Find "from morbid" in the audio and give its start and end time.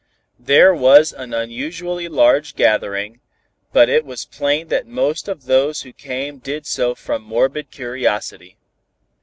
6.95-7.69